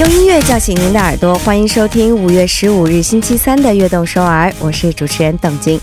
[0.00, 5.78] 用音乐叫醒您的耳朵，欢迎收听五月十五日星期三的《悦动首尔》，我是主持人邓晶。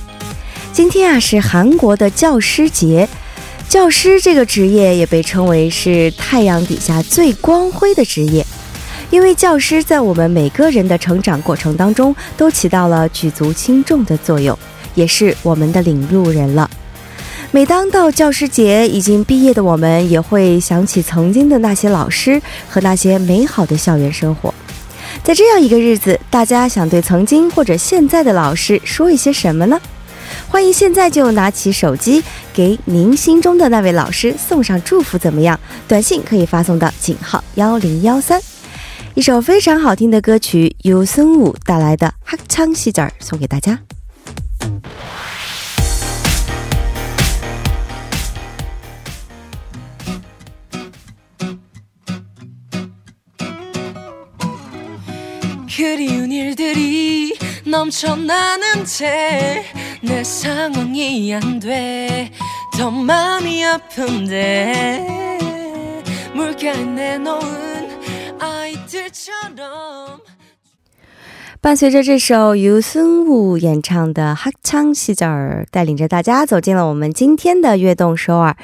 [0.73, 3.07] 今天啊是韩国的教师节，
[3.69, 8.43] 教师这个职业也被称为是太阳底下最光辉的职业，
[9.11, 14.57] 因为教师在我们每个人的成长过程当中都起到了举足轻重的作用，
[14.95, 16.67] 也是我们的领路人了。
[17.51, 24.53] 每当到教师节，已经毕业的我们也会想起曾经的那些老师和那些美好的校园生活。
[25.23, 29.79] 在这样一个日子，大家想对曾经或者现在的老师说一些什么呢？
[30.49, 32.21] 欢迎现在就拿起手机，
[32.53, 35.57] 给您心中的那位老师送上祝福，怎么样？
[35.87, 38.39] 短信可以发送到井号幺零幺三。
[39.15, 43.79] 一首非常好听的歌曲，由孙武带来的《哈昌西子儿》送给大家。
[55.74, 57.34] 그리운 일들이
[57.64, 59.64] 넘쳐나는데
[60.02, 62.30] 내 상황이 안 돼
[62.76, 65.38] 더 마음이 아픈데
[66.34, 67.40] 물가에 내놓은
[68.40, 70.20] 아이들처럼
[71.60, 78.56] 伴随着这首由孙武演唱的《哈昌西子儿》，带领着大家走进了我们今天的悦动首尔。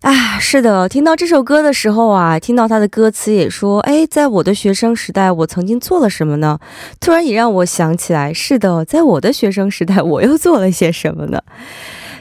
[0.00, 6.58] 啊，是的，听到这首歌的时候啊，听到他的歌词也说，哎，在我的学生时代，我曾经做了什么呢？
[6.98, 11.42] 突然也让我想起来，是的，在我的学生时代，我又做了些什么呢？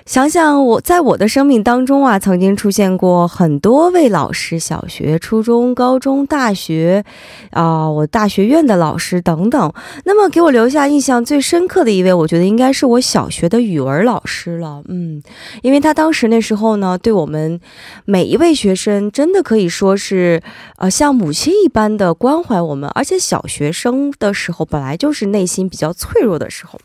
[0.06, 7.04] 想想我在我的生命当中啊，曾经出现过很多位老师，小学、初中、高中、大学，
[7.52, 9.72] 啊、我大学院的老师等等。
[10.06, 14.82] 那么给我留下印象最深刻的一位，我觉得应该是我小学的语文老师了。
[14.88, 15.22] 嗯，
[15.62, 17.60] 因为他当时那时候呢，对我们
[18.06, 20.42] 每一位学生真的可以说是，
[20.78, 22.90] 呃，像母亲一般的关怀我们。
[22.96, 26.80] 而且小学生的时候本来就是内心比较脆弱的时候，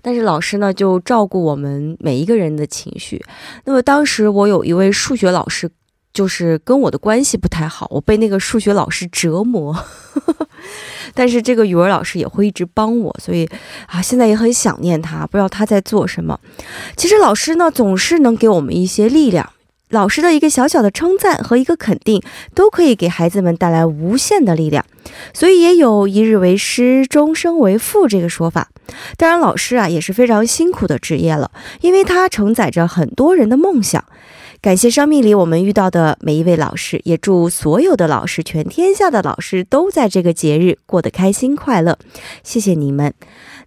[0.00, 3.22] 但是老师呢就照顾我们每一个人的情绪。
[3.64, 5.70] 那么当时我有一位数学老师。
[6.12, 9.72] 就是跟我的关系不太好，我被那个数学老师折磨，
[11.14, 13.48] 但是这个语文老师也会一直帮我，所以
[13.86, 16.36] 啊，现在也很想念他，不知道他在做什么。
[16.96, 19.52] 其实老师呢，总是能给我们一些力量。
[19.90, 22.22] 老师的一个小小的称赞和一个肯定，
[22.54, 24.84] 都可以给孩子们带来无限的力量。
[25.34, 28.68] 所以也有一日为师，终生为父这个说法。
[29.16, 34.04] 当然，老师啊也是非常辛苦的职业了，因为他承载着很多人的梦想。
[34.62, 41.98] 感谢生命里我们遇到的每一位老师，也祝所有的老师，全天下的老师都在这个节日过得开心快乐。
[42.44, 43.14] 谢谢你们。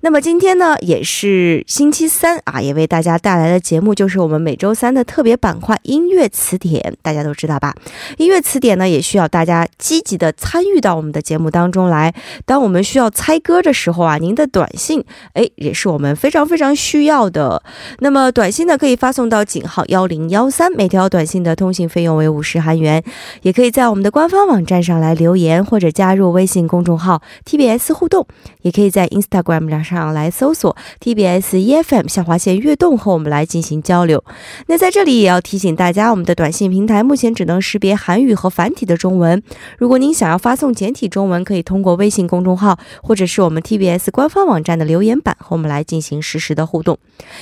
[0.06, 7.74] 那么今天呢，也是星期三啊，也为大家带来的节目就是我们每周三的特别板块音乐词典，大家都知道吧？
[8.18, 12.14] 音乐词典呢，也需要大家积极的参与到我们的节目当中来。
[12.46, 15.02] 当我们需要猜歌的时候啊，您的短信，
[15.36, 17.64] 哎，也是我们非常非常需要的。
[18.00, 23.02] 那么短信呢，可以发送到井号幺零幺三，每条短信的通信费用为五十韩元。
[23.44, 28.28] 也可以在我们的官方网站上来留言，或者加入微信公众号 TBS 互动，
[28.64, 29.93] 也可以在 Instagram 上。
[29.94, 34.24] 上来搜索 TBS EFM 下划线悦动和我们来进行交流。
[34.68, 39.42] 那在这里也要提醒大家，我们的短信平台目前只能识别韩语和繁体的中文。
[39.78, 46.98] 如果您想要发送简体中文，可以通过微信公众号或者是我们 TBS 官方网站的留言板和我们来进行实时的互动。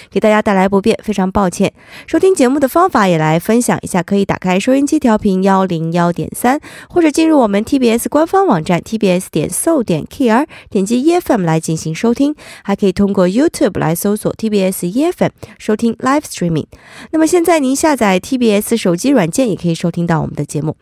[0.09, 1.73] 给大家带来不便，非常抱歉。
[2.07, 6.59] 收听节目的方法也来分享一下，可以打开收音机调频幺零幺点三，
[6.90, 12.35] 或者进入我们 TBS 官方网站 TBS 点 so 点 kr，点击 EFM 来进行收听。
[12.63, 16.68] 还可以通过 YouTube 来搜索 TBS EFM 收听 Live Streaming。
[17.12, 20.75] 那么现在您下载 TBS 手机软件也可以收听到我们的节目。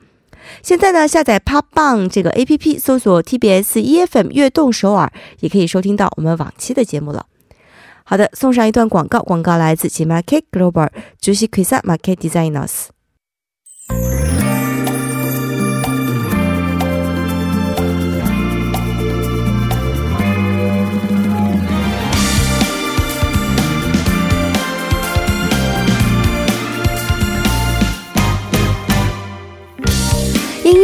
[0.64, 5.12] 现在呢，下载 p o p b a n g 这个 APP，搜索 TBS EFM 悦动首尔，
[5.42, 7.25] 也可以收听到我们往期的节目了。
[8.03, 10.90] 好的，送上一段广告，广告来自 G Market Global
[11.22, 12.88] 主席 Krisa Market Designers。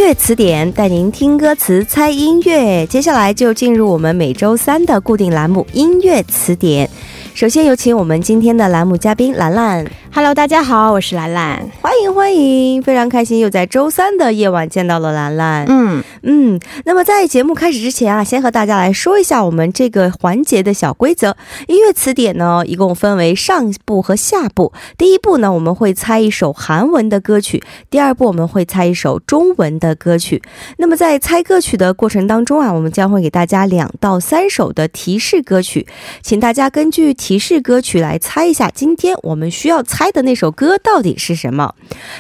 [0.06, 2.86] 乐词典带您听歌词、猜音乐。
[2.86, 6.88] 接下来就进入我们每周三的固定栏目——音乐词典。
[7.34, 9.84] 首先有请我们今天的栏目嘉宾兰兰。
[10.15, 11.69] Hello，大家好，我是兰兰。
[11.81, 15.65] 欢迎欢迎，非常开心又在周三的夜晚见到了兰兰。
[15.67, 21.35] 嗯，嗯，那么在节目开始之前啊，先和大家来说一下我们这个环节的小规则。
[21.67, 24.71] 音乐词典呢，一共分为上部和下部。
[24.97, 27.59] 第一步呢，我们会猜一首韩文的歌曲；
[27.89, 30.41] 第二步，我们会猜一首中文的歌曲。
[30.77, 35.85] 那么在猜歌曲的过程当中啊，我们将会给大家两到三首的提示歌曲，
[36.21, 41.74] 请大家根据提示歌曲来猜一下，今天我们需要猜猜的那首歌到底是什么。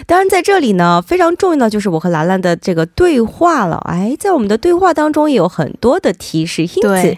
[0.07, 3.77] 当然，在这里呢，非常重要的就是我和兰兰的这个对话了。
[3.87, 7.17] 哎，在我们的对话当中也有很多的提示 hint，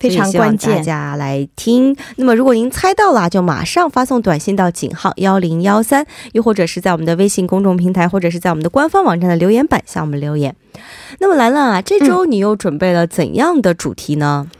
[0.00, 0.82] 非常关键大。
[0.82, 1.96] 家来听。
[2.16, 10.56] 那么，如果您猜到了，就马上发送短信到井号幺零幺三，又或者是在我们的微信公众平台，或者是在我们的官方网站的留言板向我们留言。
[11.20, 14.50] 那么，兰兰啊，这周你又准备了怎样的主题呢？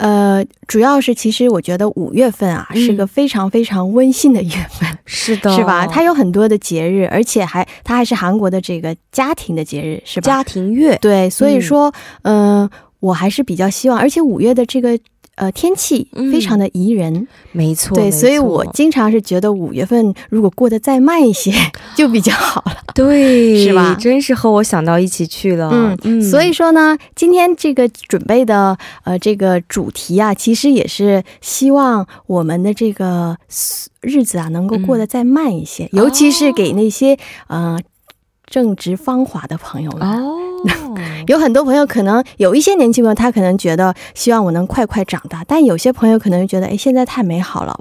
[0.00, 5.86] 呃，主要是其实我觉得五月份啊、嗯是个非常非常温馨的月份， 是的是吧？
[5.86, 10.26] 它有很多的节日，而且还它还是韩国的这个家庭的节日，是吧？
[10.26, 11.92] 家庭月，对，所以说，
[12.22, 12.68] 嗯、
[13.00, 14.98] 我还是比较希望，而且五月的这个。
[15.40, 16.30] 呃，天气嗯。
[16.30, 21.50] 非常的宜人，没错，对，没所以我经常是觉得五月份如果过得再慢一些，
[21.96, 22.76] 就比较好了。
[22.94, 23.96] 对，是吧？
[23.98, 25.96] 真是和我想到一起去了。
[26.04, 33.36] 嗯所以说呢，今天这个准备的呃这个主题啊，其实也是希望我们的这个
[34.02, 37.78] 日子啊能够过得再慢一些，尤其是给那些、呃
[38.50, 40.06] 正值芳华的朋友们。
[40.06, 40.36] 哦，
[41.28, 47.78] 有很多朋友可能有一些年轻朋友，他可能觉得希望我能快快长大，但有些朋友可能觉得，哎，现在太美好了，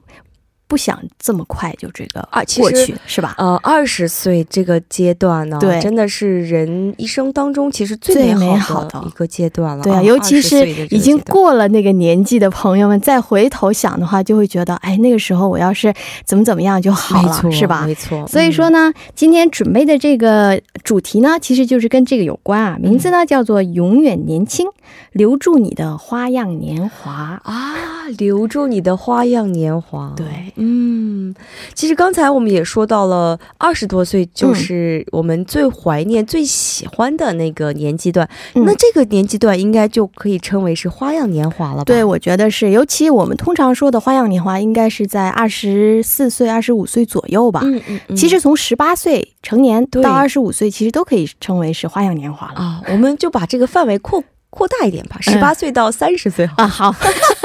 [0.69, 3.33] 不想这么快就这个啊过去，是吧？
[3.39, 9.83] 呃，二十岁这个阶段呢，对真的是人一生当中其实最最美美好的一个阶段了。
[9.83, 15.91] 对啊，哦尤其是已经过了那个年纪的朋友们，再回头想的话，就会觉得，哎，那个时候我要是
[16.23, 17.85] 怎么怎么样就好了，是吧？
[17.87, 18.27] 没错。
[18.27, 24.67] 所以说呢，今天准备的这个主题呢，其实就是跟这个有关啊，名字呢叫做“永远年轻，
[25.13, 27.75] 留住你的花样年华嗯、啊，
[28.17, 30.13] 留住你的花样年华。
[30.15, 31.33] 对，嗯，
[31.73, 38.29] 其实刚才我们也说到了，二十多岁就是我们最怀念、最喜欢的那个年纪段。
[38.53, 41.83] 嗯那这个年纪段应该就可以称为是花样年华了吧？
[41.85, 47.61] 对，我觉得是，尤其我们通常说的花样年华，应该是在二十四岁、二十五岁左右吧。
[47.63, 48.15] 嗯嗯嗯。
[48.15, 52.59] 其实从十八岁成年到二十五岁，其实都可以称为是花样年华了。
[52.59, 56.55] 啊，我们就把这个范围扩扩大一点吧，十八岁到三十岁好。
[56.57, 56.95] 啊，好，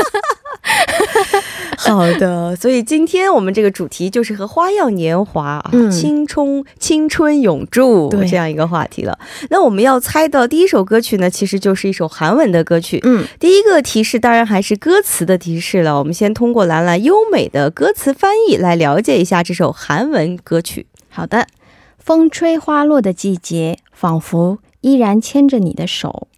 [1.90, 9.18] 好的，所以今天我们这个主题就是和花样年华、啊嗯青春青春永驻这样一个话题了。
[9.50, 13.00] 那我们要猜到第一首歌曲呢，其实就是一首韩文的歌曲。
[13.04, 15.98] 嗯，第一个提示当然还是歌词的提示了。
[15.98, 20.86] 我们先通过兰兰优美的歌词翻译来了解一下这首韩文歌曲。
[21.08, 21.46] 好的。
[21.98, 26.28] 风吹花落的季节，仿佛依然牵着你的手。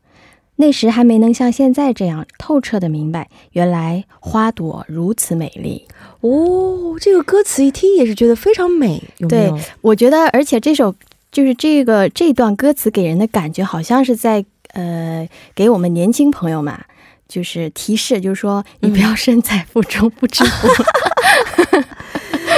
[0.57, 5.87] 那时还没能像现在这样透彻的明白，原来花朵如此美丽。
[6.21, 9.59] 哦，这个歌词一听也是觉得非常美，有没有？
[9.83, 10.95] 我觉得，而且这首
[11.31, 16.87] 就是这个这段歌词给人的感觉，好像是在呃给我们年轻朋友们啊
[17.29, 20.69] 就是提示，就是说你不要身在福中不知福。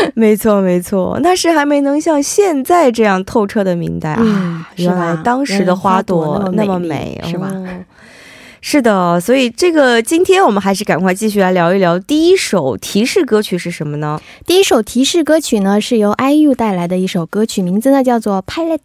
[0.15, 4.69] 没错，没错，那是还没能像现在这样透彻的明白啊。
[4.77, 7.67] 原来当时的花朵那么美是吧哦
[8.61, 14.21] 是的，所以这个今天我们还是赶快继续来聊一聊第一首提示歌曲是什么呢？
[14.47, 18.79] 第一首提示歌曲呢，是由 IU 带来的一首歌曲，名字呢叫做《Pilot》。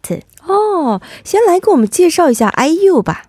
[0.46, 3.24] 哦，先来给我们介绍一下 IU 吧。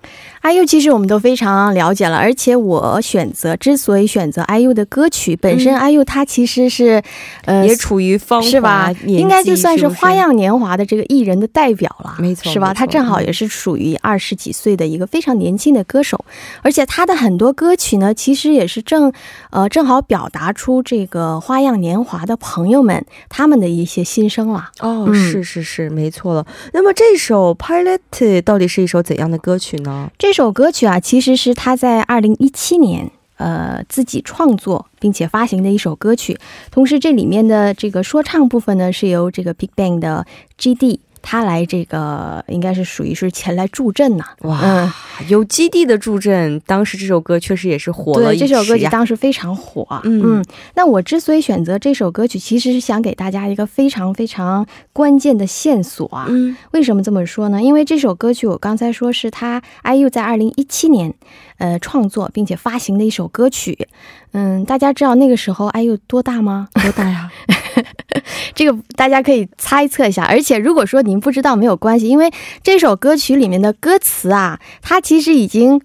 [0.46, 7.02] IU 其实我们都非常了解了，而且我选择之所以选择 IU 的歌曲，本身嗯 IU 它其实是、
[7.46, 8.94] 呃也处于芳是吧？
[9.08, 12.76] 应该就算是花样年华的这个艺人的代表了，没错是吧？
[12.76, 16.24] 他正好也是属于二十几岁的一个非常年轻的歌手，
[16.62, 19.12] 而且他的很多歌曲呢，其实也是正
[19.50, 24.70] 呃正好表达出这个花样年华的朋友们他们的一些心声了。
[24.82, 26.46] 哦，嗯是是是，没错了。
[26.74, 30.12] 那么这首 Pilot 到底是一首怎样的歌曲呢？
[30.20, 33.10] 这这首歌曲啊，其实是他在二零一七年。
[33.38, 36.38] 呃，自己创作并且发行的一首歌曲，
[36.72, 40.26] 同时这里面的这个说唱部分呢，是由这个 Big Bang 的
[40.58, 44.92] GD 他来这个应该是属于是前来助阵呐、哇，嗯，
[45.28, 48.48] 有基地的助阵，当时这首歌确实也是火了对，这。
[48.48, 49.86] 首歌曲当时非常火。
[50.04, 50.42] 嗯
[50.76, 56.28] 那我之所以选择这首歌曲，其实是想给大家一个非常非常关键的线索啊。
[56.30, 57.62] 嗯为什么这么说呢？
[57.62, 61.14] 因为这首歌曲我刚才说是他 IU 在二零一七年
[61.58, 63.88] 呃创作并且发行的一首歌曲。
[64.32, 66.68] 嗯，大家知道那个时候 IU 多大吗？
[66.82, 67.32] 多大呀？
[68.54, 70.24] 这个大家可以猜测一下。
[70.24, 72.32] 而且如果说您不知道没有关系，因为
[72.64, 75.82] 这首歌曲里面的歌词啊，它其实已经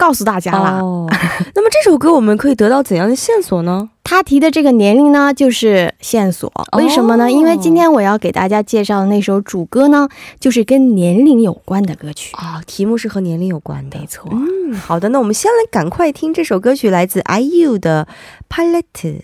[0.00, 0.80] 告诉大家啦。
[0.80, 1.06] 哦，
[1.54, 3.90] 那么这首歌我们可以得到怎样的线索呢？
[4.02, 6.50] 他提的这个年龄呢，就是线索。
[6.72, 7.24] 为什么呢？
[7.26, 10.08] 哦因为今天我要给大家介绍的那首主歌呢，
[10.40, 12.34] 就是跟年龄有关的歌曲。
[12.36, 14.00] 啊、题目是和年龄有关的。
[14.00, 14.26] 没错。
[14.32, 18.08] 嗯，好的，那我们先来赶快听这首歌曲，来自 IU 的
[18.52, 19.22] 《Palette》。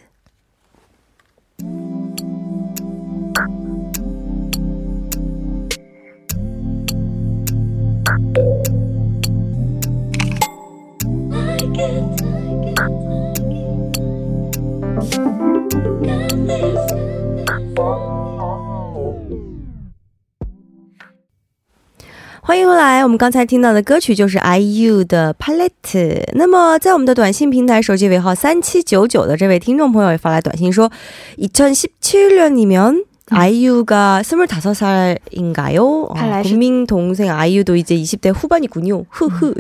[22.46, 26.24] 欢迎回来，我们刚才听到的歌曲就是 IU 的 Palette。
[26.34, 30.92] 那么，在我们的短信平台手机尾号三七九九的这位听众朋友也发来短信说，
[31.38, 36.10] 2017년이면 아이유가 25살인가요?
[36.10, 39.06] 아, 看来是- 국민 동생 아이유도 이제 20대 후반이군요.
[39.10, 39.54] 흐흐.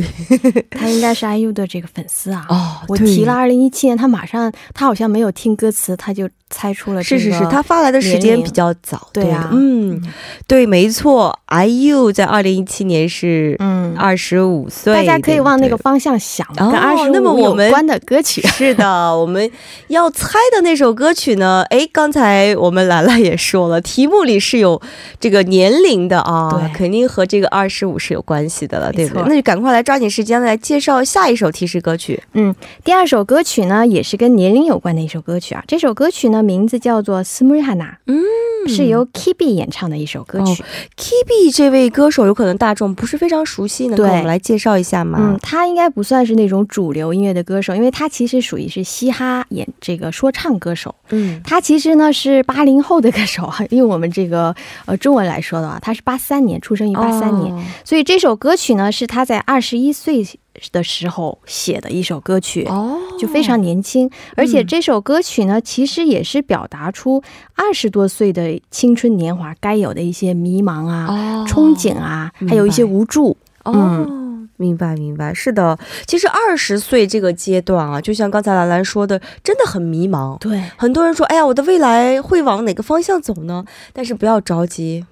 [0.72, 2.46] 他应该是 IU 的这个粉丝啊。
[2.50, 7.23] 어, 我提了二零一七年，他马上他好像没有听歌词，他就 猜出了这个。
[7.23, 9.09] 是是是，他发来的时间比较早。
[9.13, 10.03] 对啊嗯，
[10.47, 18.41] 对，没错，IU 在二零一七年是嗯，二十五岁，大家可以往那个方向想，哦跟二十那么五有我们关的歌曲。
[18.43, 18.87] 是的，
[19.17, 19.51] 我们
[19.89, 21.65] 要猜的那首歌曲呢？
[21.71, 24.81] 哎，刚才我们兰兰也说了，题目里是有
[25.19, 32.23] 这个年龄的啊，对肯定和这个二十五是有关系的了，对不对那就赶快来抓紧时间来介绍下一首提示歌曲。
[32.35, 35.65] 嗯第二首歌曲呢，也是跟年龄有关的一首歌曲啊。
[35.67, 38.23] 这首歌曲呢，名字叫做《斯穆哈娜》，嗯，
[38.69, 40.63] 是由 Kibi 演唱的一首歌曲。
[40.97, 45.19] Kibi 这位歌手有可能大众不是非常熟悉，能给我们来介绍一下吗？
[45.21, 50.95] 嗯，他应该不算是那种主流音乐的歌手，因为他其实属于是嘻哈演这个说唱歌手。
[51.11, 54.55] 嗯他其实呢是八零后的歌手啊， 用我们这个
[54.87, 60.27] 呃中文来说的话，他是八三年出生于八三年，哦所以这首歌曲呢是他在二十一岁
[60.73, 62.65] 的时候写的一首歌曲。
[62.69, 67.23] 哦，就非常年轻，而且这首歌曲呢，其实也是表达出
[67.55, 73.37] 二十多岁的青春年华该有的一些迷茫啊、哦憧憬啊，还有一些无助。
[73.65, 74.23] 哦。
[74.59, 75.79] 明白，明白，是的。
[76.07, 80.39] 其实二十岁这个阶段啊，就像刚才兰兰说的，真的很迷茫。
[80.39, 85.05] 对，很多人说：“哎呀，我的未来会往哪个方向走呢？”但是不要着急，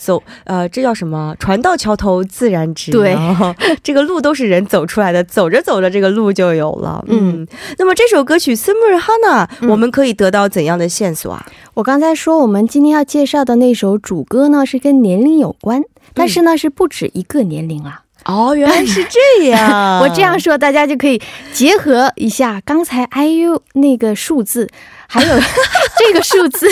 [0.00, 1.36] 走，呃，这叫什么？
[1.38, 2.90] 船到桥头自然直。
[2.90, 7.04] 对啊，这个路都是人走出来的，走着走着，这个路就有了。
[7.08, 7.46] 嗯，嗯
[7.78, 11.46] 那么这首歌曲《Summer Hana》，嗯我们可以得到怎样的线索啊？
[11.74, 15.82] 我刚才说，我们今天要介绍的那首主歌呢，是跟年龄有关，
[16.14, 18.04] 但是呢，是不止一个年龄啊。
[18.30, 19.98] 哦，原来是这样。
[20.00, 21.20] 我这样说，大家就可以
[21.52, 24.68] 结合一下刚才 IU 那个数字，
[25.08, 25.28] 还有
[25.98, 26.68] 这个数字。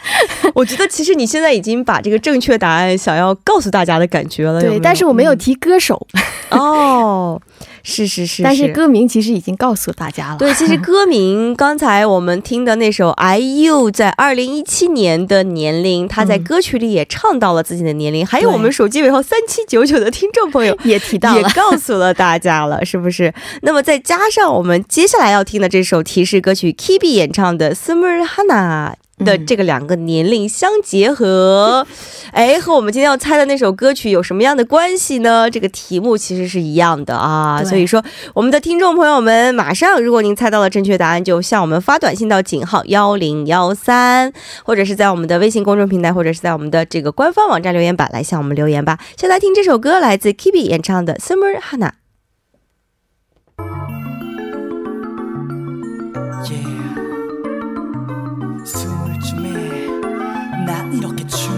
[0.54, 4.60] 我觉得其实你现在已经把这个正确答案想要告诉大家的感觉了。
[4.60, 6.06] 对，有但是我没有提歌手，
[6.50, 7.40] 哦，
[7.88, 10.36] 是是是，但是歌名其实已经告诉大家了。
[10.38, 20.76] 对，其实 歌名刚才我们听的那首 IU 在二零一七年的年龄，他在嗯歌曲里也唱到了自己的年龄，还有我们手机尾号三七九九的听众朋友。
[20.84, 21.42] 也提到也。
[21.54, 23.32] 告诉了大家了，是不是？
[23.62, 31.86] 那么再加上我们接下来要听的这首提示歌曲 Kibi 演唱的《Summer Hana》的嗯这个两个年龄相结合，
[32.32, 35.50] 哎，和我们今天要猜的那首歌曲有什么样的关系呢？
[35.50, 38.02] 这个题目其实是一样的啊，所以说
[38.34, 44.32] 我们的听众朋友们，马上如果您猜到了正确答案，就向我们发短信到井号幺零幺三，
[44.64, 48.98] 或者是在我们的微信公众平台，或者是在我们的这个官方网站留言板来向我们留言吧。
[49.16, 51.88] 先来听这首歌，来自 Kibi 演唱的《Summer Hana》。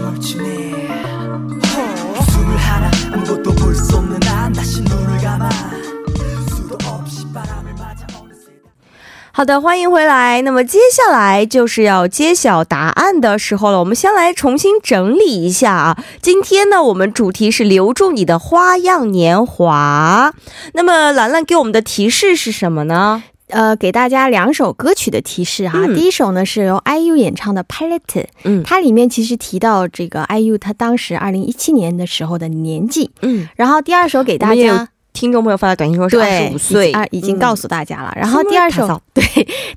[0.00, 0.88] 춤을 추네
[2.32, 5.50] 숨을 하나 아무것도 볼 수 없는 난 다시 눈을 감아
[6.48, 8.52] 수도 없이 바람을 맞아 어느새
[9.32, 10.40] 好的，欢迎回来。
[10.40, 13.80] 那么接下来就是要揭晓答案的时候了。
[13.80, 15.98] 我们先来重新整理一下啊。
[16.22, 20.32] 今天呢，我们主题是留住你的花样年华。
[20.72, 23.24] 那么兰兰给我们的提示是什么呢？
[23.51, 25.79] 呃，给大家两首歌曲的提示哈。
[25.85, 27.99] 嗯第一首呢是由 IU 演唱的《Palette》，
[28.43, 33.11] 嗯它里面其实提到这个 IU 他当时二零一七年的时候的年纪。
[33.21, 39.23] 嗯，然后第二首给大家听众朋友发的短信说：“是二十五岁啊，已经告诉大家了。”然后第二首，对，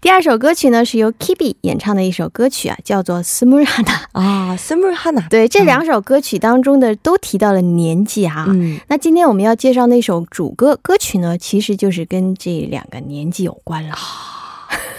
[0.00, 5.22] 第二首歌曲呢是由 Kibi 演唱的一首歌曲啊，叫做《Sumurhana》啊，《Sumurhana》。
[5.28, 8.46] 对，这两首歌曲当中的都提到了年纪哈。
[8.48, 13.94] 嗯，那今天我们要介绍那首主歌歌曲呢，其实就是跟这两个年纪有关了。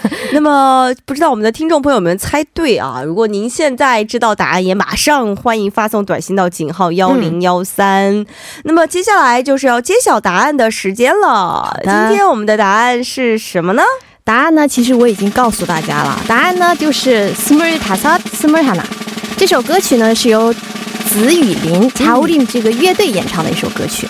[0.34, 3.02] 那么不知道我们的听众朋友们猜对啊？
[3.04, 8.26] 如果您现在知道答案，也马上欢迎发送短信到井号幺零幺三。
[8.64, 11.80] 那么接下来就是要揭晓答案的时间了。
[11.84, 13.84] 今天我们的答案是什么呢？
[14.24, 18.86] 答案呢，其实我已经告诉大家了，答案呢就是 s m u r t a s a Smurta n a
[19.38, 20.52] 这首歌曲呢是由
[21.08, 24.08] 紫雨林 c h a o l i m 这个乐队演唱的一首歌曲。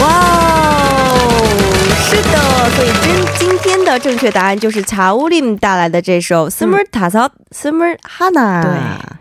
[0.00, 8.62] 哇哦，是的，所以今今天的正确答案就是查乌林带来的这首《Summer t a s a Summer Hana》。
[8.62, 9.16] 对。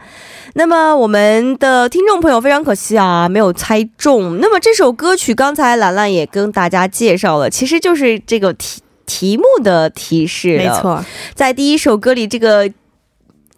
[0.57, 4.39] 那么我们的听众朋友非常可惜啊，没有猜中。
[4.39, 10.57] 那么这首歌曲刚才兰兰也跟大家介绍了，其实就是这个题题目的提示。
[10.57, 11.03] 没，错，
[11.33, 12.71] 在第一首歌里，这个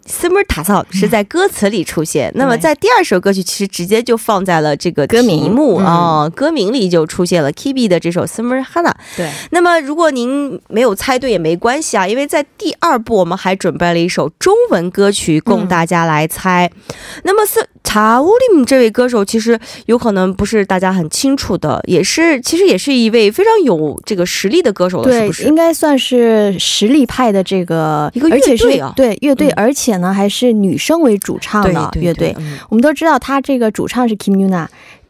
[0.08, 2.32] “summer 塔草”是在歌词里出现。
[2.36, 8.94] 那么在第二首歌曲，其实直接就放在了这个歌名题目嗯啊、歌名里就出现了 Kibi 的这首 “summer Hana”。
[9.16, 16.72] 对，那么如果您没有猜对也没关系啊，因为在第二部我们还准备了一首中文歌曲供大家来猜。
[17.24, 25.44] 那么是查乌林这位歌手，其实有可能不是大家很清楚的，也是其实也是一位非常有这个实力的歌手了，是不，是？
[25.44, 32.34] 应该算是实力派的这个一个乐队啊对乐队，嗯而且呢还是女生为主唱的乐队。
[32.38, 34.68] 嗯我们都知道，他这个主唱是 Kim Yuna。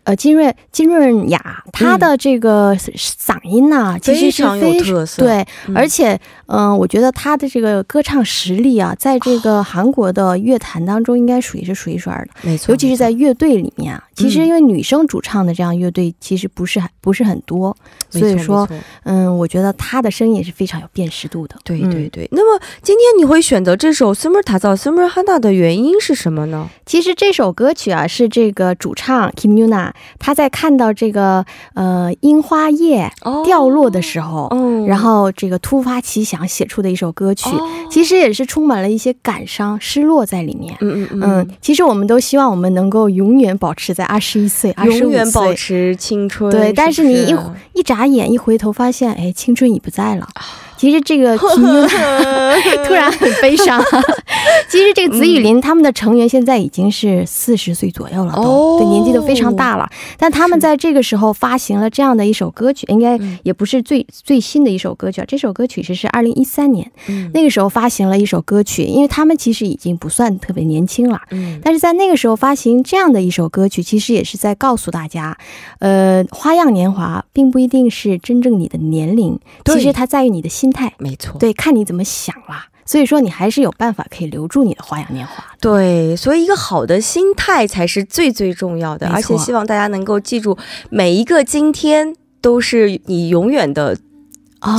[0.07, 12.31] 呃，金润金润雅，她的这个嗓音呐、其实是非常有特色对，嗯而且，嗯、我觉得她的这个歌唱实力啊，在这个韩国的乐坛当中，应该属于是数一数二的。
[12.43, 17.75] 没错，尤其是在乐队里面啊，其实嗯因为女生主唱的这样乐队其实不是很不是很多，
[18.09, 18.65] 所以说
[19.03, 21.55] 嗯，我觉得她的声音也是非常有辨识度的。
[21.57, 22.29] 嗯对对对。
[22.31, 26.69] 那么今天你会选择这首《Summer 塔造 Summer Hana》的原因是什么呢？
[26.85, 33.11] 其实这首歌曲啊，是这个主唱 Kim Yuna 他在看到这个呃樱花叶
[33.43, 40.75] 掉落的时候，哦，然后这个突发奇想写出的一首歌曲，哦其实也是充满了一些感伤、失落在里面。
[40.81, 45.53] 嗯嗯嗯嗯，其实我们都希望我们能够永远保持在二十一岁、二十五永远保。
[45.57, 46.51] 持青春。
[46.51, 47.35] 对，但是你一
[47.73, 50.27] 一眨眼一回头，发现哎，青春已不在了。
[50.33, 50.45] 啊
[50.77, 51.37] 其实这个
[52.85, 53.83] 突然很悲伤。
[54.69, 59.89] 其实这个紫雨林他们的成员现在已经是四十岁左右了都，哦对，年纪都非常大了。
[60.17, 65.25] 但他们在这个时候发行了这样的一首歌曲，应该嗯也不是最最新的一首歌曲啊。
[65.27, 71.21] 这首歌曲是是二零一三年嗯那个时候发行了一首歌曲，因为他们其实已经不算特别年轻了。
[71.31, 75.37] 嗯但是在那个时候发行这样的一首歌曲，其实也是在告诉大家，
[75.79, 80.93] 呃，花样年华并不一定是真正你的年龄，其实它在于你的心态。
[80.97, 82.67] 没错，对，看你怎么想啦。
[82.85, 85.43] 所以说，你还是有办法可以留住你的花样年华。
[85.59, 90.57] 对，所以一个好的心态才是最最重要的，而且希望大家能够记住，
[90.89, 93.97] 每一个今天都是你永远的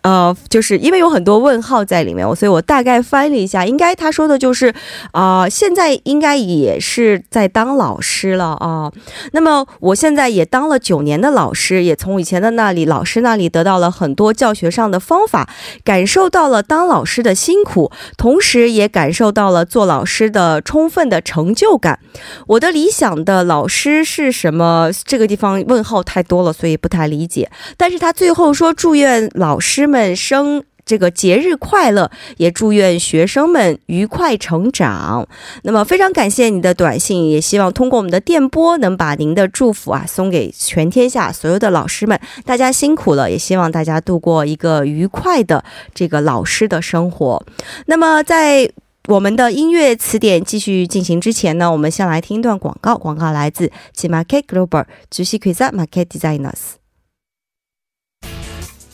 [0.00, 4.72] 呃，就是因为有很多问号在里面，所以我大概翻了一下，应该他说的就是
[5.12, 8.90] 啊、现在应该也是在当老师了啊。
[9.32, 15.48] 那么我现在也当了九年的老师，也从以前的那里老师那里得到了很多教学上的方法，
[15.82, 21.98] 感受到了当老师的辛苦，同时也感受到了做老师的充分的成就感。
[22.46, 24.90] 我的理想的老师是什么？
[25.04, 27.50] 这个地方问号太多了，所以不太理解。
[27.76, 30.62] 但是他最后说，祝愿老师们生。
[30.86, 35.26] 这个节日快乐，也祝愿学生们愉快成长。
[35.62, 42.18] 那么非常感谢你的短信，也希望通过我们的电波能把您的祝福啊送给全天下所有的老师们。
[42.44, 47.44] 大家辛苦了，也希望大家度过一个愉快的这个老师的生活。
[47.86, 48.70] 那么在
[49.08, 52.96] 我们的音乐词典继续进行之前呢，我们先来听一段广告。
[52.96, 56.83] 广告来自 G Market Global 主席 Quiz Market Designers。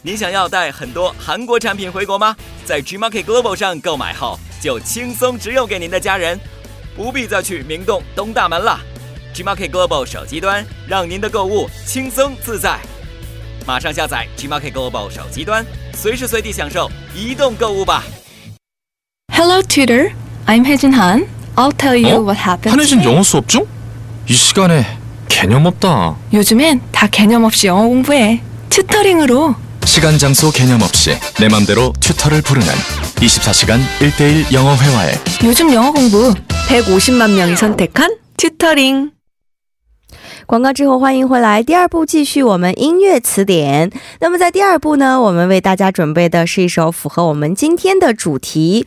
[0.01, 2.36] 你想要带很多韩国产品回国吗？
[2.63, 6.39] 在 Gmarket Global 上购买后，就轻松直邮给您的家人，
[6.95, 8.79] 不必再去明洞东大门了。
[9.34, 12.79] Gmarket Global 手机端让您的购物轻松自在。
[13.65, 18.03] 马上下载 Gmarket Global 手机端，随时随地享受移动购物吧。
[19.34, 20.12] Hello, tutor.
[20.45, 21.25] I'm 혜진 Han.
[21.55, 22.69] I'll tell you what happened.
[22.69, 23.65] 한혜진 영어 수업 중?
[24.29, 24.86] 이 시간에
[25.27, 26.15] 개념 없다.
[26.31, 28.41] 요즘엔 다 개념 없이 영어 공부해.
[28.69, 29.55] 튜터링으로.
[29.86, 32.67] 시간 장소 개념 없이 내 맘대로 튜터를 부르는
[33.15, 36.34] 24시간 1대1 영어 회화에 요즘 영어 공부
[36.69, 39.12] 150만 명이 선택한 튜터링.
[40.47, 41.63] 广告之后，欢迎回来。
[41.63, 43.91] 第二部继续我们音乐词典。
[44.19, 48.86] 那么在第二部呢，我们为大家准备的是一首符合我们今天的主题。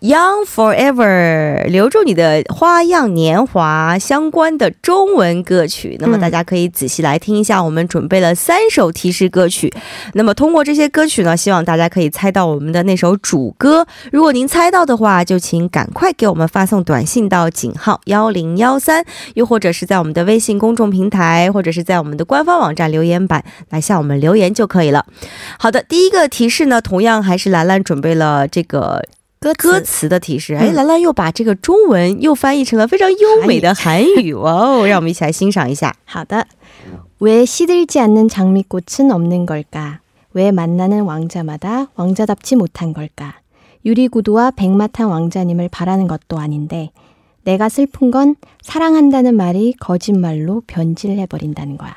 [0.00, 5.96] Young Forever，留住你的花样年华相关的中文歌曲。
[5.98, 9.72] 那么大家可以仔细来听一下，我们准备了三首提示歌曲。
[10.14, 13.84] 那么通过这些歌曲呢，希望大家可以猜到我们的那首主歌。
[14.12, 25.04] 如果您猜到的话，就请赶快给我们发送短信到井号幺零幺三，又或者是在我们的微信公众平台，或者是在我们的官方网站留言板来向我们留言就可以了。
[25.58, 29.02] 好的，第一个提示呢，同样还是兰兰准备了这个。
[29.39, 34.87] 歌歌词的提示，哎，嗯兰兰又把这个中文又翻译成了非常优美的韩语，哇哦！
[34.87, 35.93] 让我们一起来欣赏一下。
[36.05, 36.45] 好的。
[37.19, 39.99] 왜 시들지 않는 장미꽃은 없는 걸까?
[40.33, 43.35] 왜 만나는 왕자마다 왕자답지 못한 걸까?
[43.85, 46.91] 유리구두와 백마탄 왕자님을 바라는 것도 아닌데
[47.43, 51.93] 내가 슬픈 건 사랑한다는 말이 거짓말로 변질해버린다는 거야.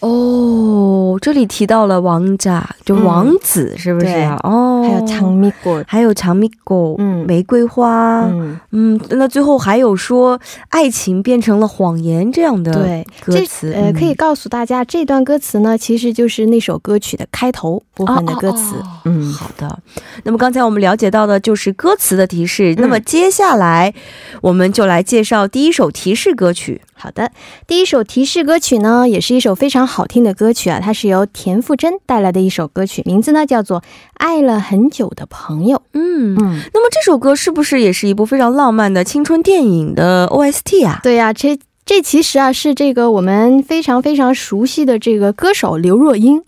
[0.00, 4.08] 哦，这里提到了王炸，就王子是不是？
[4.42, 8.22] 哦，还有长米果，还有长米果，嗯，玫瑰花。
[8.70, 13.72] 嗯，那最后还有说爱情变成了谎言这样的歌词。
[13.72, 18.74] 呃，可以告诉大家这段歌词呢，其实就是那首歌曲的开头部分的歌词。
[19.04, 19.78] 嗯，好的。
[20.24, 23.94] 那么刚才我们了解到的就是歌词的提示，那么接下来
[24.42, 26.82] 我们就来介绍第一首提示歌曲。
[26.98, 27.30] 好的，
[27.66, 33.80] 第一首提示歌曲呢，也是一首非常好听的歌曲啊，它是由田馥甄带来的一首歌曲，名字呢叫做
[34.14, 35.76] 《爱了很久的朋友》。
[35.92, 41.00] 嗯，嗯，那么这首歌是不是也是一部非常浪漫的青春电影的 OST 啊？
[41.02, 46.42] 对呀、这这其实啊是这个我们非常非常熟悉的这个歌手刘若英，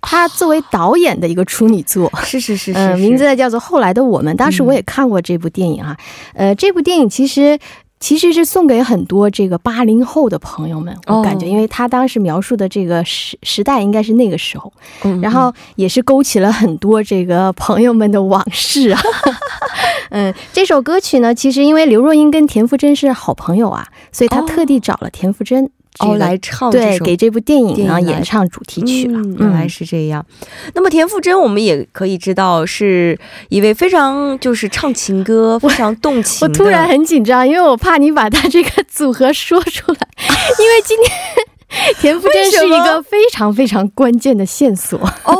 [0.00, 2.10] 她作为导演的一个处女作。
[2.24, 4.34] 是是是是嗯、名字呢叫做《后来的我们》。
[4.36, 5.94] 当时我也看过这部电影哈、
[6.34, 7.58] 呃，这部电影其实。
[8.00, 14.72] 其实是送给很多这个八零后的朋友们，我感觉，哦因为他当时描述的这个时时代应该是那个时候，
[15.04, 19.00] 嗯然后也是勾起了很多这个朋友们的往事啊。
[20.10, 24.44] 嗯，这首歌曲呢，其实因为刘若英跟田馥甄是好朋友啊，所以他哦。
[24.48, 29.18] 特地找了田馥甄、这个哦来唱对给这部电影呢电影来演唱主题曲了。
[29.18, 30.24] 嗯，原来是这样。
[30.74, 36.52] 那么田馥甄，我们也可以知道是一位非常就是唱情歌、非常动情的。
[36.52, 39.98] 我突然很紧张，因为我怕你把他这个组合说出来，
[40.58, 41.10] 因为今天
[42.00, 44.98] 田馥甄是一个非常非常关键的线索。
[45.24, 45.36] 哦，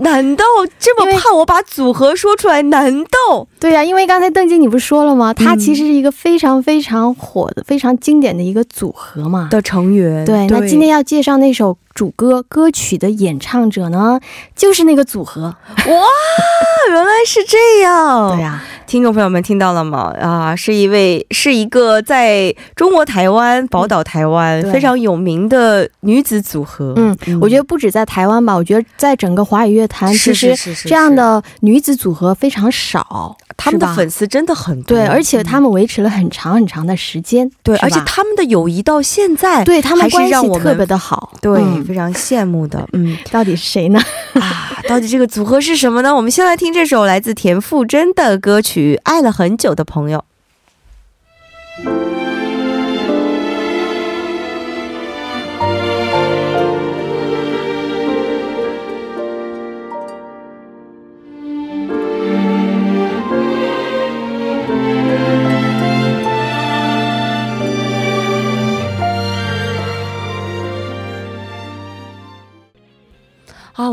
[0.00, 0.44] 难道
[0.78, 2.62] 这么怕我把组合说出来？
[2.62, 5.32] 难道对呀、因为刚才邓晶你不是说了吗？
[5.32, 9.48] 他嗯其实是一个非常非常火的、非常经典的一个组合嘛。
[9.50, 10.24] 的成员？
[10.24, 14.20] 对，那今天要介绍那首主歌歌曲的演唱者呢，
[14.56, 15.42] 就是那个组合。
[15.42, 15.94] 哇
[16.90, 18.34] 原来是这样。
[18.34, 20.14] 对呀、听众朋友们听到了吗？
[20.18, 26.94] 啊，是一位是一个在中国台湾宝岛台湾对非常有名的女子组合。
[26.96, 41.34] 嗯，我觉得不止在台湾吧，我觉得在整个华语乐坛，其实这样的女子组合非常少，他们的粉丝真的很多，对，而且他们、维持了很长很长的时间，对，而且他们的友谊到现在对他们关系特别的好。
[41.42, 42.88] 对、嗯非常羡慕的。
[42.94, 44.00] 嗯 到底是谁呢？
[44.32, 46.14] 啊，到底这个组合是什么呢？
[46.14, 50.18] 我们先来听这首来自田馥甄的歌曲《与爱了很久的朋友》。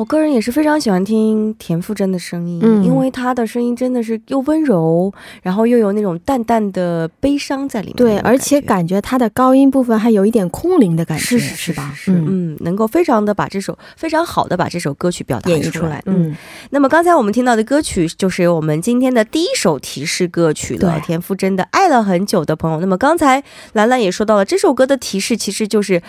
[0.06, 7.96] 我个人也是非常喜欢听田馥甄的声音，嗯因为她的声音真的是又温柔，然后又有那种淡淡的悲伤在里面。
[7.96, 11.92] 对，而且感感觉她的高音部分还有一点空灵的感觉，是是是吧？
[11.96, 16.38] 是，嗯，能够非常的把这首非常好的把这首歌曲表达演绎出出来，嗯，
[16.70, 22.78] 那么刚才我们听到的歌曲就是由我们今天的第一首提示歌曲了，田馥甄的《爱了很久的朋友》。
[22.80, 26.04] 那么刚才兰兰也说到了，这首歌的提示其实就是。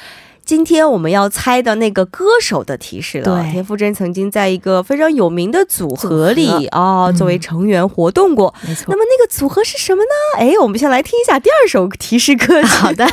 [0.47, 3.45] 今天我们要猜的那个歌手的提示了。
[3.51, 8.55] 田馥甄曾经在一个非常有名的组合里哦，嗯作为成员活动过。
[8.65, 8.97] 没错那。
[8.97, 10.39] 么那个组合是什么呢？
[10.39, 12.69] 哎，我们先来听一下第二首提示歌曲。
[12.79, 13.05] 好的，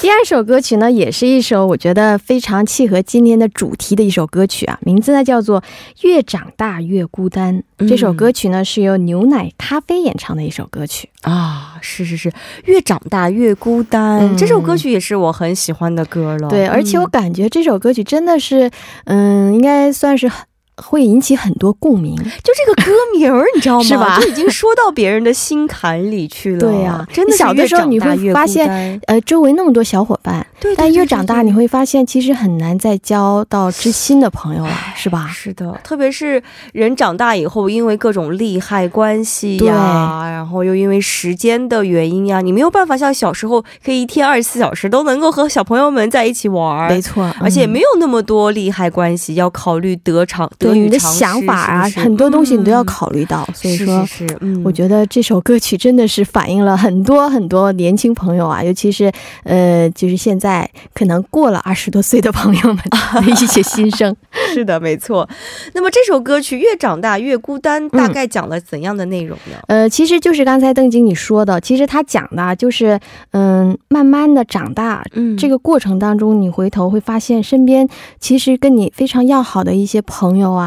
[0.00, 5.60] 第二首歌曲呢，也是一首我觉得非常契合今天的主题的一首歌曲啊，名字呢叫做
[6.00, 7.58] 《越长大越孤单》。
[7.78, 11.08] 嗯这首歌曲呢是由牛奶咖啡演唱的一首歌曲。
[11.22, 12.32] 啊，是是是，
[12.64, 16.48] 越长大越孤单、嗯这首歌曲也是我很喜欢的歌了。
[16.48, 17.10] 对，而且我嗯。
[17.10, 18.70] 感觉这首歌曲真的是，
[19.04, 20.46] 嗯，应该算是很
[20.82, 22.16] 会引起很多共鸣。
[22.16, 23.82] 就这个歌名儿，你知道吗？
[23.84, 26.60] 是吧就已经说到别人的心坎里去了。
[26.60, 35.28] 对呀真的小的时候你会发现呃，周围那么多小伙伴，对对但越长大你会发现，其实很难再交到知心的朋友了，是吧？
[35.32, 54.06] 是的，特别是人长大以后，因为各种利害关系呀，然后又因为时间的原因呀，你没有办法像小时候可以一天二十四小时都能够和小朋友们在一起玩儿，没错，而且嗯没有那么多利害关系，要考虑得偿得对你的想法啊，很多东西你都要嗯考虑到，所以说。
[54.06, 59.10] 是是，嗯，我觉得这首歌曲真的是反映了很多很多年轻朋友啊，尤其是
[59.44, 62.78] 呃，就是现在可能过了二十多岁的朋友们
[63.14, 64.14] 的一些心声。
[64.54, 65.28] 是的，没错。
[65.74, 69.56] 那么这首歌曲《越长大越孤单》大概讲了怎样的内容呢？
[69.68, 72.98] 呃，其实就是刚才邓经理说的，其实他讲的啊就是，
[73.32, 80.59] 嗯，慢慢的长大，嗯这个过程当中，你回头会发现，身边其实跟你非常要好的一些朋友啊，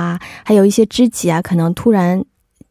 [0.44, 2.24] 还有一些知己啊，可能突然，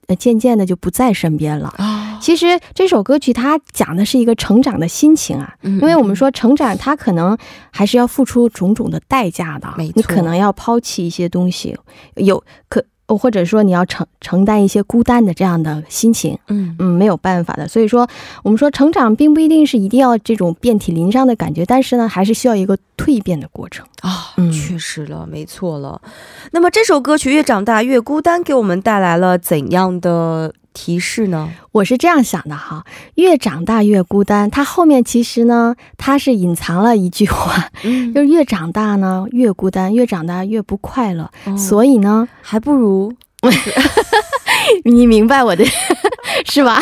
[0.06, 1.72] 呃，渐渐的就不在身边了。
[1.78, 7.36] 啊，其实这首歌曲它讲的是一个成长的心情啊，因因为我们说成长，它可能
[7.70, 11.76] 还是要付出种种的代价的没错，你可能要抛弃一些东西，
[12.16, 17.68] 有可或者说你要承承担一些孤单的这样的心情，嗯嗯，没有办法的。
[17.68, 18.08] 所以说，
[18.42, 23.86] 我们说成长并不一定是一定要这种遍体鳞伤的感觉，但是呢，还是需要一个蜕变的过程。
[24.00, 26.00] 啊，嗯确实了，没错了。
[26.52, 31.50] 那么这首歌曲《越长大越孤单》给我们带来了怎样的提示呢？
[31.72, 34.50] 我是这样想的哈，越长大越孤单。
[34.50, 41.30] 它后面其实呢，它是隐藏了一句话，嗯就是越长大呢越孤单，越长大越不快乐。
[41.44, 43.12] 哦所以呢，还不如
[44.84, 45.64] 你明白我的
[46.46, 46.80] 是吧？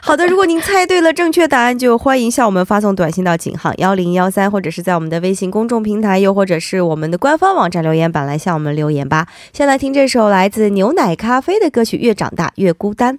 [0.00, 0.26] 好的。
[0.26, 9.26] 如果您猜对了正确答案，就欢迎向我们发送短信到井号幺零幺三，或者是在我们的微信公众平台，又或者是我们的官方网站留言板来向我们留言吧。
[9.52, 13.14] 先来听这首来自牛奶咖啡的歌曲《越长大越孤单》。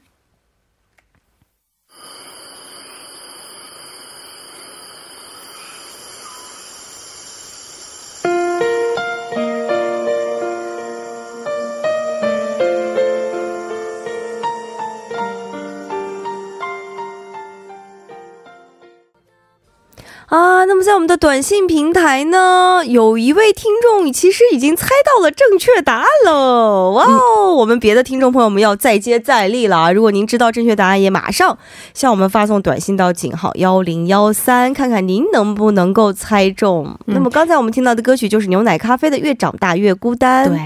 [20.27, 26.91] 啊，那么在我们的短信平台呢，有一位听众其实已经猜到了正确答案了。
[26.91, 29.91] 哇哦，我们别的听众朋友们要再接再厉了啊！
[29.93, 31.57] 如果您知道正确答案，也马上
[31.93, 36.85] 向我们发送短信到井号幺零幺三，看看您能不能够猜中。
[37.05, 40.45] 嗯那么刚才我们听到的歌曲就是牛奶咖啡的《越长大越孤单》。
[40.49, 40.59] 对，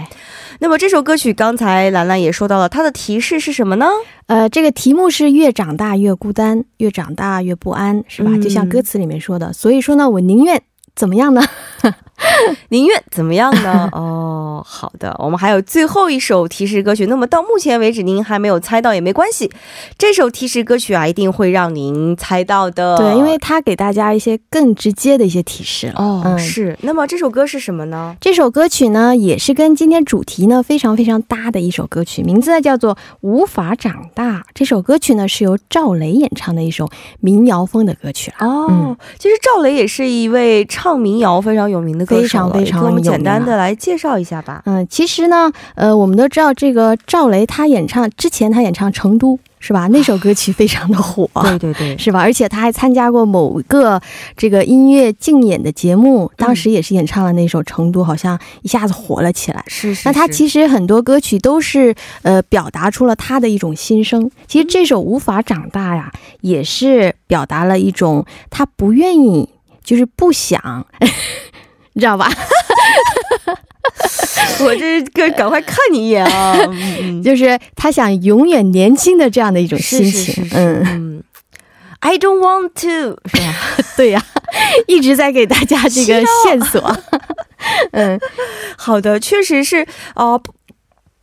[0.63, 3.87] 那么这首歌曲刚才兰兰也说到了，它的提示是什么呢？
[4.27, 8.29] 呃，这个题目是越长大越孤单，越长大越不安，是吧？
[8.31, 9.51] 嗯就像歌词里面说的。
[9.51, 10.61] 所以说呢，我宁愿
[10.95, 11.41] 怎么样呢？
[12.69, 13.89] 宁愿怎么样呢？
[13.93, 17.05] 哦，好的，我们还有最后一首提示歌曲。
[17.07, 19.51] 那么到目前为止，您还没有猜到也没关系，
[19.97, 22.97] 这首提示歌曲啊，一定会让您猜到的。
[22.97, 25.93] 对，因为它给大家一些更直接的一些提示了。
[25.97, 26.77] 哦、嗯是。
[26.81, 28.15] 那么这首歌是什么呢？
[28.21, 34.37] 这首歌曲呢，也是跟今天主题呢非常非常搭的一首歌曲，名字呢叫做《无法长大》。
[34.53, 38.47] 这首歌曲呢是由赵雷演唱的一首民谣风的歌曲啊。
[38.47, 44.61] 哦、嗯其实赵雷也是一位唱民谣非常有名的非常非常我们有名简单的啊来介绍一下吧。
[44.65, 49.87] 嗯，其实呢，呃，我们都知道这个赵雷他演唱之前他演唱《成都》是吧？
[49.91, 51.29] 那首歌曲非常的火。
[51.43, 52.19] 对对对，是吧？
[52.19, 54.01] 而且他还参加过某个
[54.35, 59.63] 这个音乐竞演的节目，当时也是演唱了那首《成都》，好像一下子火了起来。
[59.67, 60.01] 是是。
[60.09, 61.93] 那他其实很多歌曲都是
[62.23, 64.31] 呃表达出了他的一种心声。
[64.47, 69.47] 其实这首《无法长大》呀，也是表达了一种他不愿意，
[69.83, 70.87] 就是不想，
[71.93, 72.29] 你知道吧？
[74.63, 76.55] 我这个赶快看你一眼啊！
[77.23, 80.47] 就是他想永远年轻的这样的一种心情。
[80.53, 81.23] 嗯，嗯
[81.99, 83.55] ，I don't want to，是吧？
[83.97, 84.23] 对呀、
[84.87, 86.95] 一直在给大家这个线索。
[87.91, 88.19] 嗯，
[88.77, 90.53] 好的，确实是哦、不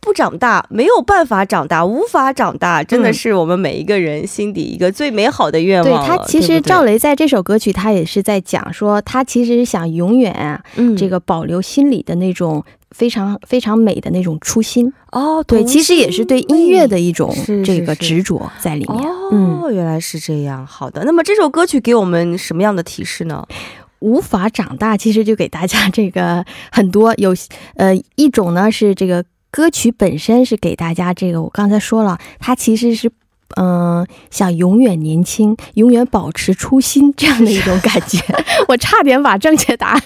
[0.01, 6.17] 不长大，没有办法长大，无法长大，真的嗯是我们每一个人心底一个最美好的愿对望对。
[6.17, 14.91] 他其实赵雷在这首歌曲，他也是在讲说，他其实想永远啊，嗯这个保留心里的那种非常非常美的那种初心。
[15.11, 17.35] 哦，对，其实也是对音乐的一种
[17.65, 19.09] 这个执着在里面。
[19.09, 20.65] 哦，嗯，原来是这样。
[20.65, 23.45] 好的，那么这首歌曲给我们什么样的提示呢？
[23.99, 27.35] 无法长大，其实就给大家这个很多有
[27.75, 33.11] 呃一种呢是这个歌曲本身是给大家这个，我刚才说了，它其实是。
[33.57, 38.19] 嗯，想永远年轻，永远保持初心，这样的一种感觉。
[38.69, 40.01] 我差点把正确答案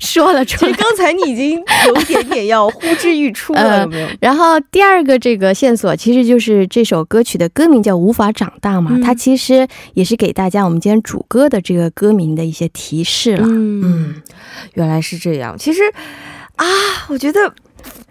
[0.00, 0.72] 说了出来。
[0.74, 4.08] 刚才你已经有一点点要呼之欲出了，呃有没有？
[4.20, 13.44] 然后第二个这个线索，其实就是这首歌曲的歌名叫《无法长大》嘛，嗯它其实也是给大家我们今天主歌的这个歌名的一些提示了。
[13.44, 14.22] 嗯嗯，
[14.74, 15.58] 原来是这样。
[15.58, 15.82] 其实
[16.54, 16.64] 啊，
[17.08, 17.52] 我觉得。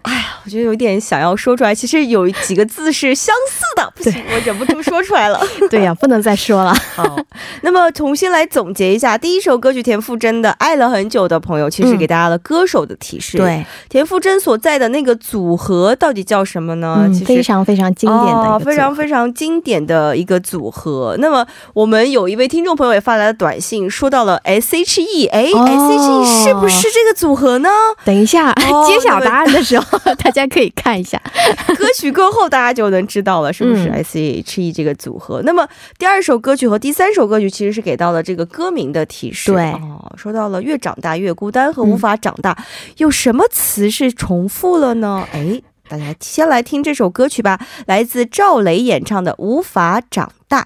[0.02, 5.40] 哎呀，我觉得有点想要说出来，其实有几个字是相似的， 不行，我忍不住说出来了。
[5.68, 6.74] 对呀、不能再说了。
[6.94, 7.18] 好，
[7.62, 17.00] 那么重新来总结一下，第一首歌曲田馥甄的《爱了很久的朋友》，其实嗯给大家的歌手的提示。，对，田馥甄所在的那个组合到底叫什么呢？
[17.06, 21.16] 嗯，其实非常非常经典的哦，非常非常经典的一个组合。
[21.18, 27.68] 那么我们有一位听众朋友也发来了短信，说到了 S.H.E，哎、哦 s h e 是不是这个组合呢？
[28.04, 31.20] 等一下、哦揭晓答案的时候，大家可以看一下。
[31.76, 35.42] 歌曲过后大家就能知道了，是不是嗯 S.H.E 这个组合？
[35.44, 39.52] 那么第二首歌曲和第三首歌曲其实是给到了这个歌名的提示。
[39.52, 42.56] 对哦，说到了越长大越孤单和嗯无法长大，
[42.96, 45.26] 有什么词是重复了呢？
[45.32, 45.60] 哎。
[45.90, 50.60] 大家先来听这首歌曲吧，来自赵雷演唱的《无法长大》。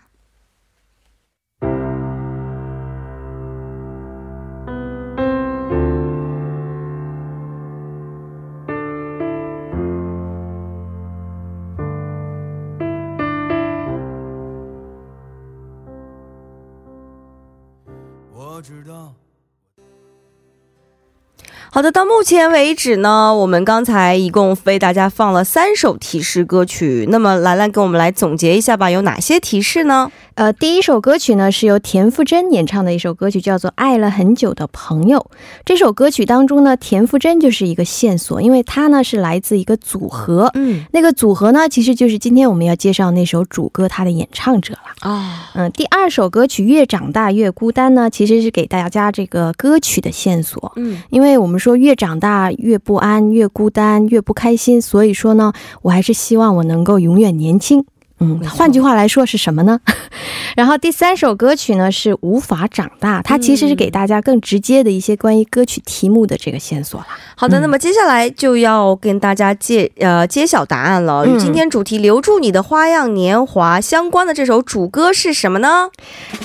[21.74, 27.08] 好的，到目前为止呢，我们刚才一共为大家放了三首提示歌曲。
[27.10, 30.12] 那么兰兰给我们来总结一下吧，有哪些提示呢？
[30.34, 35.18] 呃，第一首歌曲呢是由田馥甄演唱的一首歌曲，叫做《爱了很久的朋友》。
[35.64, 40.50] 这首歌曲当中呢，田馥甄就是一个线索，因为她呢是来自一个组合。
[40.54, 45.10] 嗯那个组合呢，其实就是今天我们要介绍那首主歌它的演唱者了。
[45.10, 50.72] 啊，嗯，第二首歌曲《越长大越孤单》呢，其实是给大家这个歌曲的线索。
[50.76, 57.84] 嗯因为我们说越长大越不安、越孤单、越不开心，所以说呢，我还是希望我能够永远年轻。
[58.22, 59.80] 嗯，换句话来说是什么呢？
[60.56, 67.06] 然后第三首歌曲呢是无法长大，它其实是给大家更直接的一些关于歌曲题目的这个线索了。
[67.34, 71.26] 好的，嗯那么接下来就要跟大家揭呃揭晓答案了。
[71.26, 75.88] 与嗯今天主题“留住你的花样年华”相关的这首主歌是什么呢？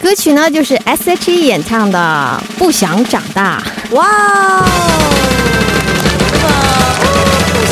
[0.02, 3.62] 歌曲呢就是 S.H.E 演唱的《不想长大》。
[3.96, 4.66] 哇哦！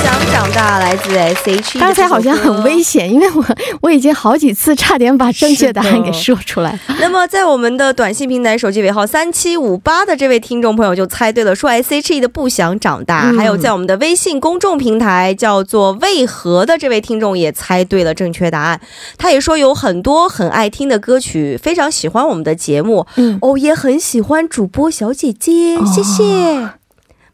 [0.06, 3.44] 想长大来自 S.H.E，刚才好像很危险，因为我
[3.82, 6.80] 我已经好几次差点把正确答案给说出来。
[7.02, 13.38] 那么，在我们的短信平台手机尾号三七五八的这位听众朋友就猜对了，说 S.H.E 的《不想长大》嗯。
[13.40, 18.80] 还有在我们的微信公众平台叫做“为何”的这位听众也猜对了正确答案。
[19.18, 26.04] 他也说有很多很爱听的歌曲，非常喜欢我们的节目，嗯，哦，也很喜欢主播小姐姐，哦谢。
[26.04, 26.85] 谢，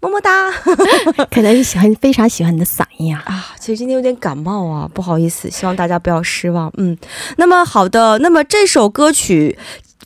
[0.01, 0.51] 么么哒。
[1.31, 3.23] 可能是喜欢非常喜欢你的嗓音啊。
[3.25, 6.71] 啊，其实今天有点感冒啊，不好意思，希望大家不要失望。
[6.77, 6.97] 嗯，
[7.37, 9.57] 那么好的，那么这首歌曲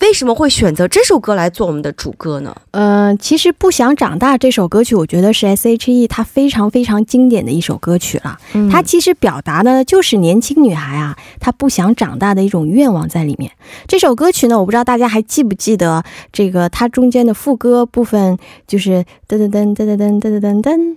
[0.01, 2.55] 为什么会选择这首歌来做我们的主歌呢？
[2.71, 8.37] 嗯、其实《不想长大》这首歌曲，我觉得是 S.H.E 它非常非常经典的一首歌曲了。
[8.53, 13.51] 嗯它其实表达的就是年轻女孩啊，她不想长大的一种愿望在里面。
[13.87, 20.95] 这首歌曲呢，我不知道大家还记不记得这个它中间的副歌部分，就是噔噔噔噔噔噔噔噔噔。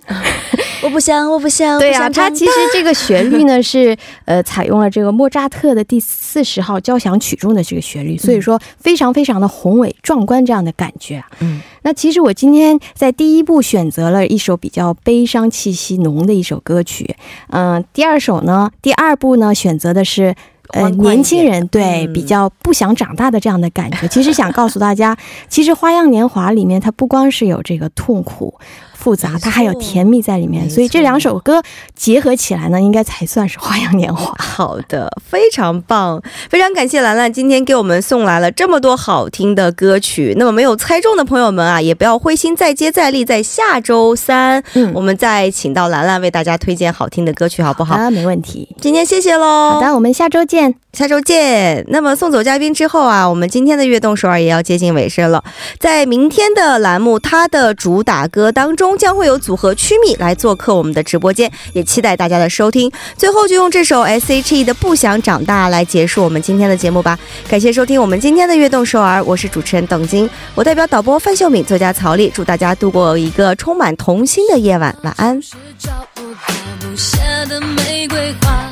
[0.81, 11.27] 我不想，我不想，对呀、呀、它其实这个旋律呢 是呃采用了这个莫扎特的第四十号交响曲中的这个旋律，所以说非常非常的宏伟壮观这样的感觉啊。
[11.39, 17.15] 嗯，那其实我今天在第一部选择了一首比较悲伤气息浓的一首歌曲，
[17.49, 20.35] 嗯、第二首呢，第二部呢选择的是。
[20.71, 25.17] 呃，年轻人对、嗯比较不想长大的这样的感觉，其实想告诉大家，
[25.47, 28.53] 其实《花样年华》里面它不光是有这个痛苦、
[28.99, 31.63] 复杂它还有甜蜜在里面，所以这两首歌
[31.95, 34.35] 结合起来呢，应该才算是花样年华。
[34.43, 40.35] 好的，非常棒，非常感谢兰兰今天给我们送来了这么多好听的歌曲。
[40.37, 47.95] 那么没有猜中的朋友们啊，也不要灰心，再接再厉，在下周三，嗯我们再请到兰兰为大家推荐好听的歌曲，好不好？
[47.95, 48.75] 啊，没问题。
[48.81, 49.69] 今天谢谢喽。
[49.71, 50.75] 好的，我们下周见。
[50.93, 51.85] 下周见。
[51.89, 55.43] 那么送走嘉宾之后啊，我们今天的悦动首尔也要接近尾声了。
[55.79, 62.91] 在明天的栏目，它的主打歌当中将会有组合曲米来做客我们的直播间，也期待大家的收听。
[63.15, 67.17] 最后就用这首 S.H.E 的《不想长大》来结束我们今天的节目吧。
[67.47, 75.39] 感谢收听我们今天的悦动首尔，我是主持人董晶，我代表导播范秀敏、作家曹丽，祝大家度过一个充满童心的夜晚，晚安。
[75.41, 76.39] 是找不到
[76.79, 77.17] 不谢
[77.47, 78.68] 的玫瑰花，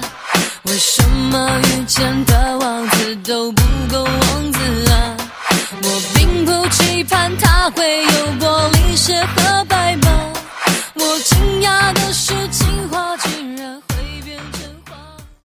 [0.69, 5.15] 为什么遇见的王子都不够王子啊？
[5.81, 8.09] 我并不期盼他会有
[8.39, 10.09] 玻璃鞋和白马